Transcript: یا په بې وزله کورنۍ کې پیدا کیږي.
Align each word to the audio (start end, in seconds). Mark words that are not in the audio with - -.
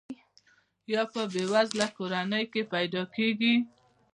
یا 0.93 1.01
په 1.13 1.21
بې 1.31 1.43
وزله 1.53 1.87
کورنۍ 1.97 2.43
کې 2.51 2.61
پیدا 2.73 3.01
کیږي. 3.15 3.55